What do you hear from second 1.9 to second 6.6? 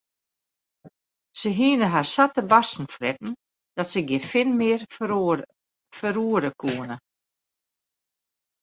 har sa te barsten fretten dat se gjin fin mear ferroere